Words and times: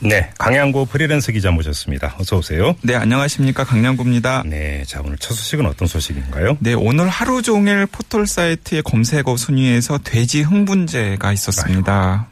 네, 0.00 0.30
강양구 0.38 0.86
프리랜서 0.86 1.30
기자 1.32 1.50
모셨습니다. 1.50 2.16
어서 2.18 2.38
오세요. 2.38 2.74
네, 2.82 2.94
안녕하십니까. 2.94 3.64
강량구입니다. 3.64 4.44
네, 4.46 4.82
자 4.86 5.00
오늘 5.04 5.18
첫 5.18 5.34
소식은 5.34 5.66
어떤 5.66 5.86
소식인가요? 5.86 6.56
네, 6.60 6.72
오늘 6.74 7.08
하루 7.08 7.42
종일 7.42 7.86
포털 7.86 8.26
사이트의 8.26 8.82
검색어 8.82 9.36
순위에서 9.36 9.98
돼지 9.98 10.42
흥분제가 10.42 11.32
있었습니다. 11.32 12.28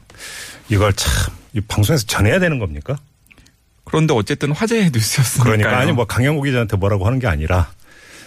이걸 0.70 0.92
참 0.94 1.38
이 1.54 1.60
방송에서 1.60 2.04
전해야 2.06 2.38
되는 2.38 2.58
겁니까? 2.58 2.96
그런데 3.84 4.12
어쨌든 4.14 4.52
화제의 4.52 4.90
뉴스였으니까요. 4.92 5.56
그러니까 5.56 5.78
아니 5.80 5.92
뭐 5.92 6.04
강양구 6.04 6.42
기자한테 6.42 6.76
뭐라고 6.76 7.06
하는 7.06 7.18
게 7.18 7.26
아니라 7.26 7.70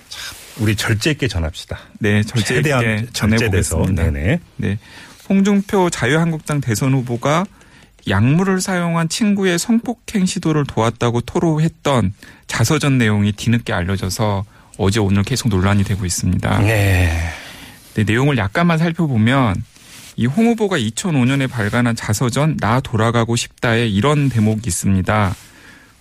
참 0.09 0.37
우리 0.57 0.75
절제 0.75 1.11
있게 1.11 1.27
전합시다. 1.27 1.79
네, 1.99 2.23
절제 2.23 2.57
있게 2.57 3.07
전해보겠습니다. 3.13 4.03
네네. 4.03 4.39
네, 4.57 4.77
홍준표 5.29 5.89
자유한국당 5.89 6.61
대선 6.61 6.93
후보가 6.93 7.45
약물을 8.07 8.61
사용한 8.61 9.09
친구의 9.09 9.59
성폭행 9.59 10.25
시도를 10.25 10.65
도왔다고 10.65 11.21
토로했던 11.21 12.13
자서전 12.47 12.97
내용이 12.97 13.31
뒤늦게 13.33 13.73
알려져서 13.73 14.45
어제 14.77 14.99
오늘 14.99 15.23
계속 15.23 15.49
논란이 15.49 15.83
되고 15.83 16.05
있습니다. 16.05 16.59
네. 16.59 17.11
네, 17.93 18.03
내용을 18.03 18.37
약간만 18.37 18.77
살펴보면 18.77 19.63
이 20.17 20.27
홍 20.27 20.47
후보가 20.47 20.77
2005년에 20.77 21.49
발간한 21.49 21.95
자서전 21.95 22.57
나 22.57 22.79
돌아가고 22.79 23.35
싶다에 23.35 23.87
이런 23.87 24.29
대목이 24.29 24.61
있습니다. 24.67 25.35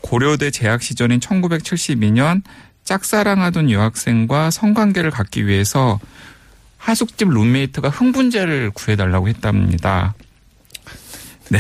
고려대 0.01 0.51
재학 0.51 0.83
시절인 0.83 1.21
1972년 1.21 2.43
짝사랑하던 2.85 3.71
여학생과 3.71 4.51
성관계를 4.51 5.11
갖기 5.11 5.47
위해서 5.47 6.01
하숙집 6.79 7.29
룸메이트가 7.29 7.89
흥분제를 7.89 8.71
구해달라고 8.71 9.29
했답니다. 9.29 10.15
네. 11.51 11.59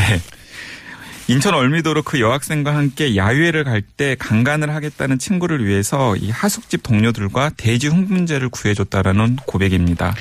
인천 1.28 1.54
얼미도로 1.54 2.02
그 2.02 2.18
여학생과 2.20 2.74
함께 2.74 3.14
야유회를 3.16 3.64
갈 3.64 3.82
때 3.82 4.16
강간을 4.18 4.74
하겠다는 4.74 5.18
친구를 5.18 5.64
위해서 5.66 6.16
이 6.16 6.30
하숙집 6.30 6.82
동료들과 6.82 7.50
돼지 7.56 7.86
흥분제를 7.88 8.48
구해줬다라는 8.48 9.36
고백입니다. 9.46 10.14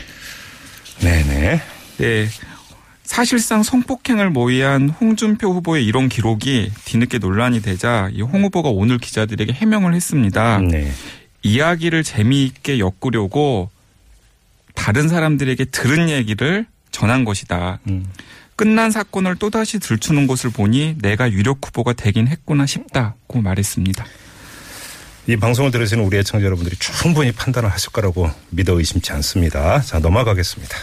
네네. 1.02 1.62
네. 1.98 2.28
사실상 3.04 3.64
성폭행을 3.64 4.30
모의한 4.30 4.90
홍준표 4.90 5.52
후보의 5.54 5.84
이런 5.86 6.10
기록이 6.10 6.72
뒤늦게 6.86 7.18
논란이 7.18 7.62
되자 7.62 8.10
이 8.14 8.22
홍 8.22 8.44
후보가 8.44 8.70
오늘 8.70 8.98
기자들에게 9.00 9.54
해명을 9.54 9.96
했습니다. 9.96 10.60
네. 10.60 10.92
이야기를 11.42 12.04
재미있게 12.04 12.78
엮으려고 12.80 13.72
다른 14.76 15.08
사람들에게 15.08 15.66
들은 15.66 16.10
얘기를 16.10 16.66
전한 16.92 17.24
것이다. 17.26 17.80
음. 17.88 18.06
끝난 18.60 18.92
사건을 18.92 19.38
또다시 19.38 19.80
들추는 19.80 20.28
것을 20.28 20.50
보니 20.50 20.98
내가 21.02 21.32
유력 21.32 21.66
후보가 21.66 21.94
되긴 21.94 22.28
했구나 22.28 22.66
싶다고 22.66 23.42
말했습니다. 23.42 24.06
이 25.28 25.38
방송을 25.38 25.72
들으시는 25.72 26.04
우리 26.04 26.18
애청자 26.18 26.46
여러분들이 26.46 26.76
충분히 26.78 27.32
판단을 27.32 27.72
하실 27.72 27.94
거라고 27.94 28.30
믿어 28.50 28.78
의심치 28.78 29.14
않습니다. 29.14 29.80
자 29.80 30.00
넘어가겠습니다. 30.00 30.76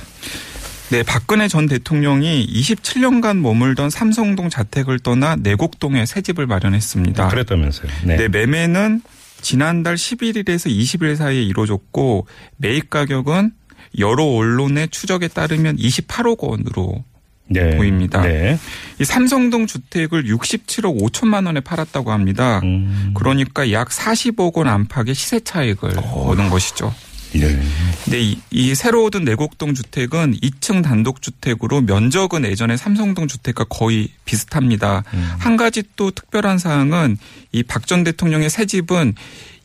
네, 0.88 1.02
박근혜 1.02 1.48
전 1.48 1.66
대통령이 1.66 2.46
27년간 2.46 3.40
머물던 3.40 3.90
삼성동 3.90 4.48
자택을 4.48 4.98
떠나 4.98 5.36
내곡동에 5.36 6.06
새 6.06 6.22
집을 6.22 6.46
마련했습니다. 6.46 7.28
그랬다면서요. 7.28 7.90
네. 8.04 8.16
네, 8.16 8.28
매매는 8.28 9.02
지난달 9.42 9.96
11일에서 9.96 10.70
20일 10.70 11.16
사이에 11.16 11.42
이루어졌고 11.42 12.26
매입 12.56 12.88
가격은 12.88 13.52
여러 13.98 14.24
언론의 14.24 14.88
추적에 14.88 15.28
따르면 15.28 15.76
28억 15.76 16.38
원으로 16.40 17.04
네. 17.48 17.76
보입니다. 17.76 18.22
네. 18.22 18.58
이 19.00 19.04
삼성동 19.04 19.66
주택을 19.66 20.24
67억 20.24 21.00
5천만 21.00 21.46
원에 21.46 21.60
팔았다고 21.60 22.10
합니다. 22.12 22.60
음. 22.64 23.12
그러니까 23.14 23.70
약 23.72 23.88
40억 23.90 24.56
원 24.56 24.68
안팎의 24.68 25.14
시세 25.14 25.40
차익을 25.40 25.98
얻은 25.98 26.50
것이죠. 26.50 26.92
네. 27.34 27.60
근데 28.04 28.20
이, 28.22 28.38
이 28.50 28.74
새로 28.74 29.04
얻은 29.04 29.24
내곡동 29.24 29.74
주택은 29.74 30.36
2층 30.42 30.82
단독 30.82 31.20
주택으로 31.20 31.82
면적은 31.82 32.44
예전에 32.44 32.76
삼성동 32.76 33.26
주택과 33.28 33.64
거의 33.64 34.08
비슷합니다. 34.24 35.04
음. 35.12 35.30
한 35.38 35.56
가지 35.56 35.82
또 35.96 36.10
특별한 36.10 36.58
사항은 36.58 37.18
이 37.52 37.62
박 37.62 37.86
전 37.86 38.04
대통령의 38.04 38.48
새 38.48 38.64
집은 38.64 39.14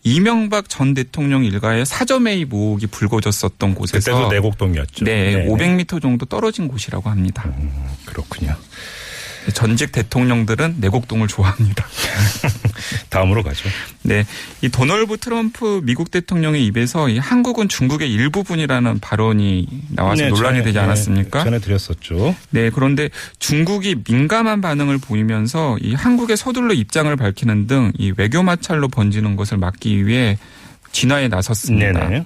이명박 0.04 0.68
전 0.68 0.94
대통령 0.94 1.46
일가의 1.46 1.86
사저매입 1.86 2.54
의혹이 2.54 2.88
불거졌었던 2.88 3.76
곳에서 3.76 4.12
그때도 4.12 4.32
내곡동이었죠. 4.32 5.06
네, 5.06 5.36
네네. 5.36 5.48
500m 5.48 6.02
정도 6.02 6.26
떨어진 6.26 6.68
곳이라고 6.68 7.10
합니다. 7.10 7.44
음, 7.46 7.72
그렇군요. 8.06 8.56
전직 9.54 9.92
대통령들은 9.92 10.76
내곡동을 10.80 11.28
좋아합니다. 11.28 11.86
다음으로 13.10 13.44
가죠. 13.44 13.70
네, 14.04 14.26
이 14.62 14.70
도널드 14.70 15.18
트럼프 15.18 15.82
미국 15.84 16.12
대통령의 16.12 16.66
입에서 16.66 17.10
이 17.10 17.18
한국은 17.18 17.68
중국의 17.68 18.12
일부분이라는 18.12 19.00
발언이 19.00 19.68
나와서 19.90 20.24
네, 20.24 20.30
논란이 20.30 20.58
전에, 20.58 20.64
되지 20.64 20.78
네, 20.78 20.80
않았습니까? 20.80 21.44
전에 21.44 21.60
드렸었죠. 21.60 22.36
네, 22.50 22.70
그런데 22.70 23.10
중국이 23.40 23.98
민감한 24.08 24.62
반응을 24.62 24.98
보이면서 24.98 25.78
이 25.82 25.94
한국의 25.94 26.38
서둘러 26.38 26.74
입장을 26.74 27.16
밝히는 27.16 27.68
등 27.68 27.92
이 27.98 28.14
외교 28.18 28.44
마찰로 28.44 28.88
번지는 28.88 29.36
것을 29.36 29.58
막기 29.58 30.06
위해 30.06 30.38
진화에 30.92 31.28
나섰습니다. 31.28 32.08
네네. 32.08 32.26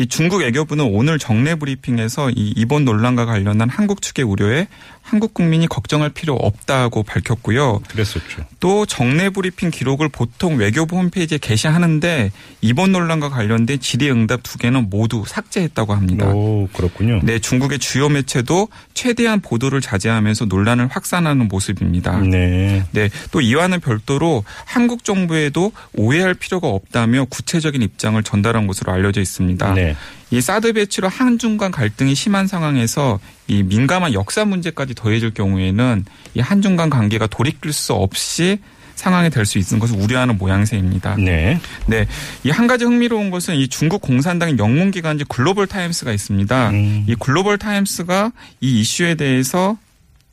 이 0.00 0.06
중국 0.06 0.42
외교부는 0.42 0.84
오늘 0.84 1.18
정례 1.18 1.56
브리핑에서 1.56 2.30
이 2.30 2.54
이번 2.56 2.84
논란과 2.84 3.26
관련한 3.26 3.68
한국 3.68 4.00
측의 4.00 4.24
우려에 4.24 4.68
한국 5.02 5.32
국민이 5.34 5.66
걱정할 5.66 6.10
필요 6.10 6.34
없다고 6.34 7.02
밝혔고요. 7.02 7.80
그랬었죠. 7.88 8.44
또 8.60 8.84
정례 8.86 9.30
브리핑 9.30 9.70
기록을 9.70 10.08
보통 10.08 10.56
외교부 10.56 10.96
홈페이지에 10.96 11.38
게시하는데 11.38 12.30
이번 12.60 12.92
논란과 12.92 13.30
관련된 13.30 13.80
질의응답 13.80 14.42
두 14.42 14.58
개는 14.58 14.90
모두 14.90 15.24
삭제했다고 15.26 15.94
합니다. 15.94 16.28
오, 16.28 16.68
그렇군요. 16.74 17.20
네, 17.24 17.38
중국의 17.38 17.78
주요 17.78 18.08
매체도 18.08 18.68
최대한 18.92 19.40
보도를 19.40 19.80
자제하면서 19.80 20.44
논란을 20.44 20.88
확산하는 20.88 21.48
모습입니다. 21.48 22.20
네. 22.20 22.84
네, 22.92 23.08
또 23.32 23.40
이와는 23.40 23.80
별도로 23.80 24.44
한국 24.66 25.04
정부에도 25.04 25.72
오해할 25.94 26.34
필요가 26.34 26.68
없다며 26.68 27.24
구체적인 27.24 27.80
입장을 27.82 28.22
전달한 28.22 28.66
것으로 28.66 28.92
알려져 28.92 29.22
있습니다. 29.22 29.72
네. 29.72 29.87
이 30.30 30.40
사드 30.40 30.72
배치로 30.74 31.08
한중 31.08 31.56
간 31.56 31.70
갈등이 31.70 32.14
심한 32.14 32.46
상황에서 32.46 33.18
이 33.46 33.62
민감한 33.62 34.12
역사 34.12 34.44
문제까지 34.44 34.94
더해질 34.94 35.32
경우에는 35.34 36.04
이 36.34 36.40
한중 36.40 36.76
간 36.76 36.90
관계가 36.90 37.26
돌이킬 37.28 37.72
수 37.72 37.92
없이 37.94 38.58
상황이 38.94 39.30
될 39.30 39.46
수 39.46 39.58
있는 39.58 39.78
것을 39.78 39.96
우려하는 39.96 40.38
모양새입니다. 40.38 41.14
네. 41.16 41.60
네. 41.86 42.06
이 42.44 42.50
한 42.50 42.66
가지 42.66 42.84
흥미로운 42.84 43.30
것은 43.30 43.54
이 43.54 43.68
중국 43.68 44.02
공산당의 44.02 44.58
영문 44.58 44.90
기관지 44.90 45.24
글로벌 45.28 45.68
타임스가 45.68 46.12
있습니다. 46.12 46.70
음. 46.70 47.04
이 47.06 47.14
글로벌 47.14 47.58
타임스가 47.58 48.32
이 48.60 48.80
이슈에 48.80 49.14
대해서 49.14 49.76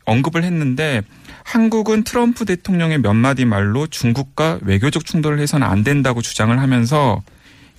언급을 0.05 0.43
했는데 0.43 1.01
한국은 1.43 2.03
트럼프 2.03 2.45
대통령의 2.45 2.99
몇 2.99 3.13
마디 3.13 3.45
말로 3.45 3.85
중국과 3.87 4.59
외교적 4.63 5.05
충돌을 5.05 5.39
해서는 5.39 5.65
안 5.67 5.83
된다고 5.83 6.21
주장을 6.23 6.57
하면서 6.59 7.21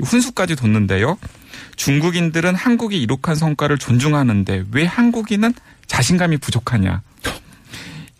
훈수까지 0.03 0.57
뒀는데요. 0.57 1.19
중국인들은 1.77 2.54
한국이 2.54 3.01
이룩한 3.03 3.37
성과를 3.37 3.78
존중하는데 3.78 4.65
왜 4.72 4.84
한국인은 4.84 5.54
자신감이 5.87 6.39
부족하냐. 6.39 7.03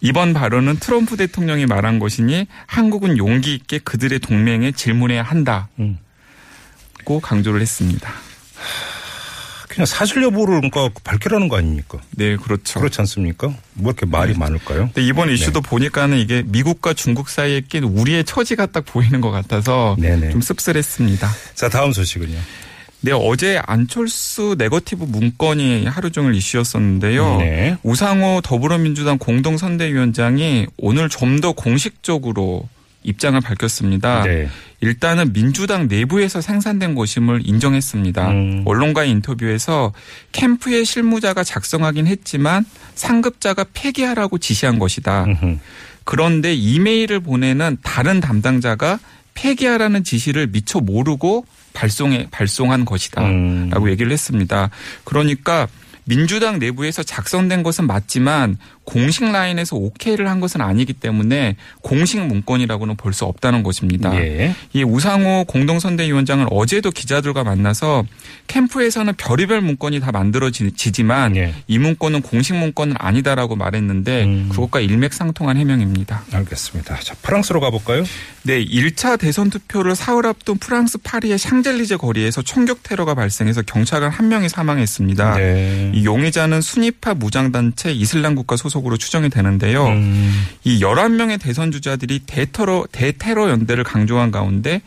이번 0.01 0.35
발언은 0.35 0.77
트럼프 0.79 1.17
대통령이 1.17 1.67
말한 1.67 1.99
것이니 1.99 2.47
한국은 2.67 3.17
용기 3.19 3.55
있게 3.55 3.79
그들의 3.79 4.21
동맹에 4.21 4.73
질문해야 4.73 5.23
한다고 5.23 5.69
음. 5.79 5.99
강조를 7.23 7.61
했습니다. 7.61 8.13
그냥 9.77 9.85
사실 9.85 10.23
여부를 10.23 10.63
그러니까 10.63 10.89
밝히라는 11.05 11.49
거 11.49 11.59
아닙니까? 11.59 11.99
네, 12.13 12.37
그렇죠. 12.37 12.81
그렇지 12.81 12.99
않습니까? 13.03 13.49
뭐 13.75 13.93
이렇게 13.93 14.07
말이 14.07 14.33
많을까요? 14.33 14.91
근데 14.95 15.03
이번 15.03 15.31
이슈도 15.31 15.61
보니까는 15.61 16.17
이게 16.17 16.43
미국과 16.47 16.95
중국 16.95 17.29
사이에 17.29 17.61
낀 17.61 17.85
우리의 17.85 18.25
처지가 18.25 18.67
딱 18.67 18.87
보이는 18.87 19.21
것 19.21 19.31
같아서 19.31 19.95
네네. 20.01 20.31
좀 20.31 20.41
씁쓸했습니다. 20.41 21.31
자, 21.55 21.69
다음 21.69 21.93
소식은요. 21.93 22.39
네, 23.03 23.13
어제 23.13 23.61
안철수 23.67 24.57
네거티브 24.57 25.05
문건이 25.05 25.85
하루 25.85 26.11
종일 26.11 26.35
이슈였었는데요. 26.35 27.37
네. 27.37 27.77
우상호 27.83 28.41
더불어민주당 28.41 29.19
공동선대위원장이 29.19 30.69
오늘 30.79 31.11
좀 31.11 31.37
더 31.37 31.53
공식적으로 31.53 32.67
입장을 33.07 33.41
밝혔습니다. 33.41 34.25
네. 34.25 34.49
일단은 34.81 35.33
민주당 35.33 35.89
내부에서 35.89 36.41
생산된 36.41 36.95
것임을 36.95 37.43
인정했습니다. 37.45 38.29
음. 38.31 38.63
언론과의 38.67 39.11
인터뷰에서 39.11 39.93
캠프의 40.33 40.85
실무자가 40.85 41.45
작성하긴 41.45 42.07
했지만 42.07 42.65
상급자가 42.95 43.65
폐기하라고 43.73 44.39
지시한 44.39 44.79
것이다. 44.79 45.25
음흠. 45.25 45.59
그런데 46.05 46.55
이메일을 46.55 47.21
보내는 47.21 47.79
다른 47.83 48.21
담당자가 48.21 48.99
폐기하라는 49.35 50.05
지시를 50.05 50.49
미처 50.49 50.81
모르고 50.81 51.47
발송해 51.73 52.29
발송한 52.31 52.85
것이다. 52.85 53.23
음. 53.25 53.69
라고 53.71 53.91
얘기를 53.91 54.11
했습니다. 54.11 54.71
그러니까 55.05 55.69
민주당 56.07 56.59
내부에서 56.59 57.03
작성된 57.03 57.63
것은 57.63 57.87
맞지만 57.87 58.59
공식 58.85 59.25
라인에서 59.25 59.75
오케이를 59.77 60.31
한 60.31 60.39
것은 60.39 60.61
아니기 60.61 60.93
때문에 60.93 61.57
공식 61.83 62.21
문건이라고는 62.25 62.97
볼 62.97 63.17
수 63.17 63.25
없다는 63.25 63.63
것입니다. 63.63 64.15
예. 64.17 64.55
이 64.75 64.83
우상호 64.85 65.45
공동선대위원장은 65.45 66.49
어제도 66.51 66.91
기자들과 66.91 67.45
만나서 67.45 68.05
캠프에서는 68.47 69.15
별의별 69.17 69.63
문건이 69.63 70.01
다 70.01 70.13
만들어지지만 70.13 71.35
예. 71.37 71.55
이 71.67 71.79
문건은 71.79 72.21
공식 72.21 72.55
문건은 72.57 72.95
아니다라고 72.99 73.57
말했는데 73.57 74.25
음. 74.25 74.49
그것과 74.51 74.81
일맥상통한 74.81 75.57
해명입니다. 75.57 76.25
알겠습니다. 76.31 77.01
자, 77.01 77.15
프랑스로 77.23 77.61
가볼까요? 77.61 78.05
네, 78.43 78.63
1차 78.65 79.19
대선 79.19 79.49
투표를 79.49 79.97
사흘 79.97 80.27
앞둔 80.27 80.59
프랑스 80.59 80.99
파리의 80.99 81.39
샹젤리제 81.39 81.97
거리에서 81.97 82.43
총격 82.43 82.83
테러가 82.83 83.15
발생해서 83.15 83.63
경찰관 83.63 84.11
한 84.11 84.29
명이 84.29 84.49
사망했습니다. 84.51 85.37
네. 85.37 85.93
이 85.97 86.05
용의자는 86.05 86.61
순위파 86.61 87.15
무장단체 87.15 87.91
이슬람 87.91 88.35
국가 88.35 88.57
소속으로 88.57 88.99
추정이 88.99 89.31
되는데요. 89.31 89.87
음. 89.87 90.47
이 90.63 90.81
11명의 90.81 91.41
대선 91.41 91.73
주자들이 91.73 92.21
대테러 92.27 92.87
대테러 92.93 93.49
연대를 93.49 93.83
강조한 93.83 94.31
가운데 94.31 94.83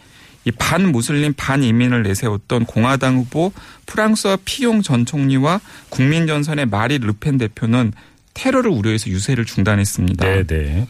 이 0.45 0.51
반무슬림 0.51 1.33
반이민을 1.33 2.03
내세웠던 2.03 2.65
공화당 2.65 3.17
후보 3.17 3.51
프랑스와 3.87 4.37
피용 4.45 4.83
전 4.83 5.07
총리와 5.07 5.61
국민전선의 5.89 6.67
마리 6.67 6.99
르펜 6.99 7.39
대표는 7.39 7.91
테러를 8.35 8.69
우려해서 8.69 9.09
유세를 9.09 9.45
중단했습니다. 9.45 10.25
네, 10.27 10.43
네. 10.43 10.87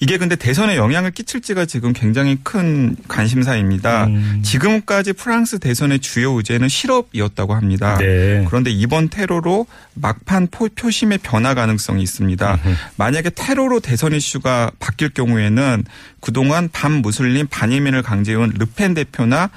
이게 0.00 0.16
근데 0.18 0.36
대선에 0.36 0.76
영향을 0.76 1.10
끼칠지가 1.10 1.66
지금 1.66 1.92
굉장히 1.92 2.38
큰 2.42 2.96
관심사입니다. 3.08 4.06
음. 4.06 4.42
지금까지 4.44 5.12
프랑스 5.12 5.58
대선의 5.58 5.98
주요 5.98 6.32
의제는 6.32 6.68
실업이었다고 6.68 7.54
합니다. 7.54 7.98
네. 7.98 8.44
그런데 8.48 8.70
이번 8.70 9.08
테러로 9.08 9.66
막판 9.94 10.48
포- 10.50 10.68
표심의 10.68 11.18
변화 11.18 11.54
가능성이 11.54 12.02
있습니다. 12.02 12.58
만약에 12.96 13.30
테러로 13.30 13.80
대선 13.80 14.12
이슈가 14.12 14.70
바뀔 14.78 15.08
경우에는 15.10 15.84
그동안 16.20 16.68
반무슬림 16.72 17.46
반이민을 17.48 18.02
강제해온 18.02 18.54
르펜 18.58 18.94
대표나 18.94 19.50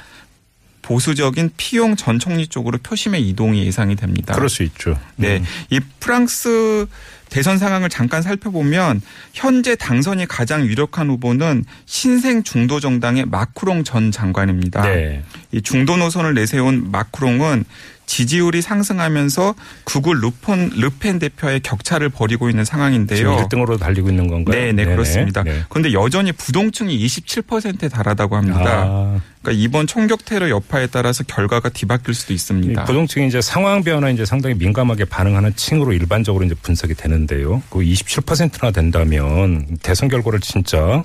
보수적인 0.81 1.51
피용 1.57 1.95
전 1.95 2.17
총리 2.17 2.47
쪽으로 2.47 2.79
표심의 2.79 3.27
이동이 3.29 3.63
예상이 3.65 3.95
됩니다. 3.95 4.33
그럴 4.33 4.49
수 4.49 4.63
있죠. 4.63 4.99
네. 5.15 5.38
음. 5.38 5.45
이 5.69 5.79
프랑스 5.99 6.88
대선 7.31 7.57
상황을 7.57 7.89
잠깐 7.89 8.22
살펴보면 8.22 9.01
현재 9.33 9.75
당선이 9.75 10.28
가장 10.28 10.66
유력한 10.66 11.10
후보는 11.10 11.63
신생 11.86 12.44
중도 12.44 12.80
정당의 12.80 13.25
마크롱 13.25 13.86
전 13.86 14.12
장관입니다. 14.12 14.83
네. 14.83 15.24
이 15.51 15.62
중도 15.62 15.95
노선을 15.95 16.33
내세운 16.33 16.92
마크롱은 16.92 17.63
지지율이 18.12 18.62
상승하면서 18.62 19.56
극우 19.86 20.13
루폰 20.13 20.72
르펜 20.75 21.18
대표의 21.18 21.62
격차를 21.62 22.10
벌이고 22.10 22.50
있는 22.50 22.66
상황인데요. 22.66 23.38
1등으로 23.38 23.80
달리고 23.80 24.10
있는 24.10 24.27
건가요? 24.27 24.54
네, 24.54 24.74
네, 24.74 24.84
네네. 24.84 24.95
그렇습니다. 24.95 25.44
네. 25.44 25.63
그런데 25.69 25.94
여전히 25.94 26.34
부동층이 26.34 27.06
27%에 27.06 27.88
달하다고 27.88 28.36
합니다. 28.36 28.84
아, 28.86 29.22
그러니까 29.42 29.63
이번 29.63 29.88
총격 29.88 30.25
테러 30.25 30.50
여파에 30.50 30.88
따라서 30.88 31.24
결과가 31.24 31.69
뒤바뀔 31.69 32.13
수도 32.13 32.34
이 32.34 32.36
있습니다. 32.36 32.84
부동층이 32.84 33.27
이제 33.27 33.39
상황 33.39 33.81
변화에 33.81 34.12
이제 34.12 34.25
상당히 34.25 34.56
민감하게 34.56 35.06
반응하는 35.06 35.56
층으로 35.56 35.94
일반적으로 35.94 36.44
이제 36.44 36.54
분석이 36.62 36.95
되는 36.95 37.20
데요. 37.27 37.62
그 37.69 37.79
27%나 37.79 38.71
된다면 38.71 39.65
대선 39.81 40.09
결과를 40.09 40.39
진짜 40.39 41.03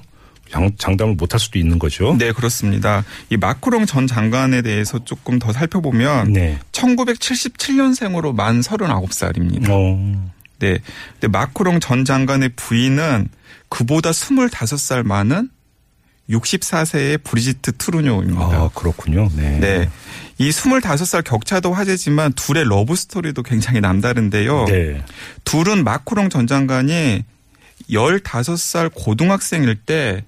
장- 0.51 0.71
장담을 0.79 1.15
못할 1.17 1.41
수도 1.41 1.59
있는 1.59 1.79
거죠. 1.79 2.17
네, 2.19 2.31
그렇습니다. 2.33 3.05
이 3.31 3.37
마크롱 3.37 3.87
전 3.87 4.07
장관에 4.07 4.63
대해서 4.63 5.05
조금 5.05 5.39
더 5.39 5.53
살펴보면 5.53 6.33
네. 6.33 6.59
1977년생으로 6.73 8.35
만 8.35 8.61
39살입니다. 8.61 9.69
어, 9.71 10.31
네. 10.59 10.79
근데 11.13 11.29
마크롱 11.29 11.81
전 11.81 12.05
장관의 12.05 12.51
부인은 12.57 13.29
그보다 13.69 14.11
25살 14.11 15.03
많은 15.05 15.51
64세의 16.31 17.23
브리지트 17.23 17.73
트로뉴입니다. 17.79 18.41
아, 18.41 18.71
그렇군요. 18.75 19.29
네. 19.37 19.59
네. 19.61 19.91
이 20.39 20.51
25살 20.51 21.25
격차도 21.25 21.73
화제지만 21.73 22.33
둘의 22.35 22.65
러브 22.65 22.95
스토리도 22.95 23.43
굉장히 23.43 23.81
남다른데요. 23.81 24.67
네. 24.67 25.03
둘은 25.45 25.85
마크롱 25.85 26.29
전 26.29 26.47
장관이 26.47 27.25
15살 27.91 28.91
고등학생일 28.95 29.77
때 29.77 30.25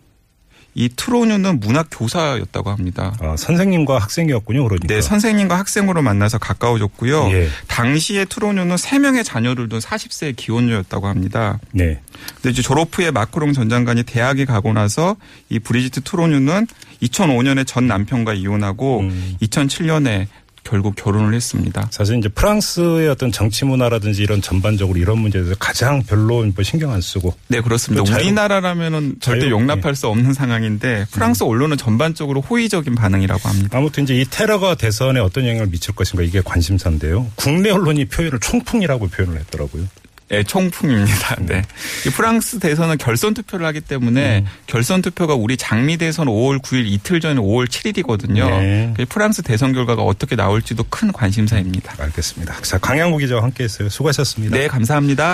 이 0.79 0.89
트로뉴는 0.95 1.59
문학 1.59 1.89
교사였다고 1.91 2.71
합니다. 2.71 3.13
아, 3.21 3.35
선생님과 3.37 3.99
학생이었군요. 3.99 4.63
그러니까. 4.63 4.87
네, 4.87 5.01
선생님과 5.01 5.59
학생으로 5.59 6.03
만나서 6.03 6.39
가까워졌고요. 6.39 7.31
예. 7.33 7.49
당시에 7.67 8.25
트로뉴는 8.27 8.77
3명의 8.77 9.25
자녀를 9.25 9.69
둔 9.69 9.81
40세의 9.81 10.37
기혼녀였다고 10.37 11.09
합니다. 11.09 11.59
네. 11.73 12.01
근데 12.37 12.51
이제 12.51 12.63
졸업 12.63 12.97
후에 12.97 13.11
마크롱 13.11 13.55
전 13.55 13.69
장관이 13.69 14.05
대학에 14.05 14.45
가고 14.45 14.73
나서 14.73 15.17
이 15.49 15.59
브리지트 15.59 16.03
트로뉴는 16.03 16.69
2005년에 17.03 17.67
전 17.67 17.89
남편과 17.89 18.35
이혼하고 18.35 19.01
음. 19.01 19.37
2007년에 19.43 20.29
결국 20.69 20.94
결혼을 20.97 21.32
했습니다. 21.35 21.88
사실 21.91 22.19
이제 22.19 22.29
프랑스의 22.29 23.09
어떤 23.09 23.32
정치 23.32 23.65
문화라든지 23.65 24.23
이런 24.23 24.43
전반적으로 24.43 24.99
이런 24.99 25.19
문제에 25.19 25.41
대해서 25.43 25.56
가장 25.59 26.03
별로 26.03 26.44
뭐 26.44 26.62
신경 26.62 26.93
안 26.93 27.00
쓰고 27.00 27.35
네, 27.49 27.61
그렇습니다. 27.62 28.03
그 28.05 28.11
자유- 28.11 28.25
우리나라라면은 28.25 29.17
절대 29.20 29.43
자유- 29.43 29.53
용납할 29.53 29.94
수 29.94 30.09
없는 30.09 30.35
상황인데 30.35 31.06
프랑스 31.11 31.43
언론은 31.44 31.79
전반적으로 31.79 32.43
호의적인 32.43 32.94
반응이라고 32.94 33.49
합니다. 33.49 33.79
아무튼 33.79 34.05
이제 34.05 34.15
이 34.15 34.26
테러가 34.29 34.75
대선에 34.75 35.20
어떤 35.20 35.47
영향을 35.47 35.69
미칠 35.69 35.94
것인가 35.94 36.23
이게 36.23 36.43
관심사인데요. 36.44 37.26
국내 37.37 37.70
언론이 37.70 38.05
표현을 38.06 38.38
총풍이라고 38.41 39.09
표현을 39.09 39.38
했더라고요. 39.41 39.85
네, 40.29 40.43
총풍입니다. 40.43 41.37
네. 41.41 41.63
이 42.07 42.11
프랑스 42.11 42.59
대선은 42.59 42.99
결선 42.99 43.35
투표를 43.35 43.67
하기 43.67 43.81
때문에 43.81 44.45
결선 44.67 45.01
투표가 45.01 45.35
우리 45.35 45.57
장미 45.57 45.97
대선 45.97 46.27
5월 46.27 46.61
9일 46.61 46.87
이틀 46.87 47.21
전에 47.21 47.41
5월 47.41 47.67
7일이거든요. 47.67 48.49
네. 48.49 48.95
프랑스 49.09 49.43
대선 49.43 49.73
결과가 49.73 50.03
어떻게 50.03 50.37
나올지도 50.37 50.85
큰 50.91 51.13
관심사입니다. 51.13 51.94
알겠습니다. 51.99 52.61
자, 52.61 52.79
강양구 52.79 53.19
기자와 53.19 53.43
함께 53.43 53.65
했어요. 53.65 53.89
수고하셨습니다. 53.89 54.56
네, 54.56 54.69
감사합니다. 54.69 55.27